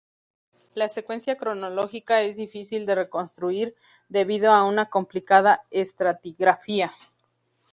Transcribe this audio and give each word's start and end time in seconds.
La 0.73 0.89
secuencia 0.89 1.37
cronológica 1.37 2.21
es 2.23 2.35
difícil 2.35 2.87
de 2.87 2.95
reconstruir, 2.95 3.75
debido 4.09 4.51
a 4.51 4.63
una 4.63 4.89
complicada 4.89 5.61
estratigrafía. 5.69 6.91